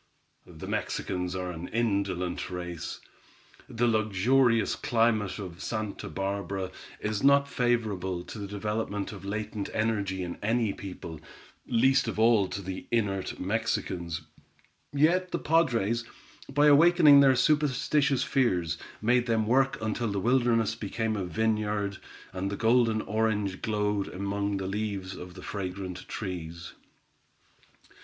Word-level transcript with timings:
The 0.47 0.65
Mexicans 0.67 1.35
are 1.35 1.51
an 1.51 1.67
indolent 1.67 2.49
race. 2.49 3.01
The 3.69 3.85
luxurious 3.85 4.75
climate 4.75 5.37
of 5.37 5.61
Santa 5.61 6.09
Barbara 6.09 6.71
is 6.99 7.21
not 7.21 7.47
favorable 7.47 8.23
to 8.23 8.39
the 8.39 8.47
development 8.47 9.11
of 9.11 9.25
latent 9.25 9.69
energy 9.75 10.23
in 10.23 10.39
any 10.41 10.73
people, 10.73 11.21
least 11.67 12.07
of 12.07 12.17
all 12.17 12.47
to 12.47 12.63
the 12.63 12.87
inert 12.89 13.39
Mexicans; 13.39 14.21
yet 14.91 15.29
the 15.29 15.37
padres, 15.37 16.03
by 16.51 16.65
awakening 16.65 17.19
their 17.19 17.35
superstitious 17.35 18.23
fears, 18.23 18.79
made 19.03 19.27
them 19.27 19.45
work 19.45 19.77
until 19.83 20.07
the 20.11 20.19
wilderness 20.19 20.73
became 20.73 21.15
a 21.15 21.25
vineyard, 21.25 21.99
and 22.33 22.49
the 22.49 22.57
golden 22.57 23.01
orange 23.03 23.61
glowed 23.61 24.07
amid 24.07 24.57
the 24.57 24.65
leaves 24.65 25.15
of 25.15 25.35
the 25.35 25.43
fragrant 25.43 26.07
trees. 26.07 26.73